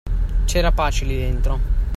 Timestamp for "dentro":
1.15-1.59